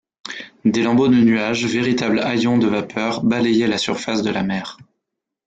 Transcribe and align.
Des 0.65 0.81
lambeaux 0.81 1.09
de 1.09 1.13
nuages, 1.21 1.63
véritables 1.67 2.21
haillons 2.21 2.57
de 2.57 2.65
vapeurs, 2.65 3.23
balayaient 3.23 3.67
la 3.67 3.77
surface 3.77 4.23
de 4.23 4.31
la 4.31 4.41
mer. 4.41 4.79